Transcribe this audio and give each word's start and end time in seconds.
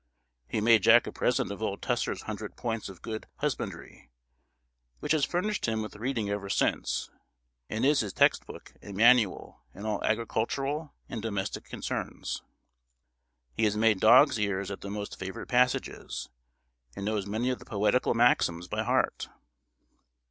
He 0.47 0.61
made 0.61 0.81
Jack 0.81 1.05
a 1.05 1.11
present 1.11 1.51
of 1.51 1.61
old 1.61 1.83
Tusser's 1.83 2.23
Hundred 2.23 2.55
Points 2.55 2.89
of 2.89 3.03
good 3.03 3.27
Husbandrie, 3.39 4.09
which 4.99 5.11
has 5.11 5.25
furnished 5.25 5.67
him 5.67 5.83
with 5.83 5.95
reading 5.95 6.27
ever 6.27 6.49
since, 6.49 7.11
and 7.69 7.85
is 7.85 7.99
his 7.99 8.11
text 8.11 8.47
book 8.47 8.73
and 8.81 8.97
manual 8.97 9.61
in 9.75 9.85
all 9.85 10.03
agricultural 10.03 10.95
and 11.07 11.21
domestic 11.21 11.65
concerns. 11.65 12.41
He 13.53 13.65
has 13.65 13.77
made 13.77 13.99
dog's 13.99 14.39
ears 14.39 14.71
at 14.71 14.81
the 14.81 14.89
most 14.89 15.19
favourite 15.19 15.49
passages, 15.49 16.29
and 16.95 17.05
knows 17.05 17.27
many 17.27 17.51
of 17.51 17.59
the 17.59 17.65
poetical 17.65 18.15
maxims 18.15 18.67
by 18.67 18.81
heart. 18.81 19.29